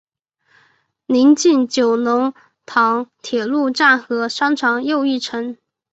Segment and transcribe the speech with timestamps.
[1.05, 2.33] 邻近九龙
[2.65, 5.55] 塘铁路站和商场又一城。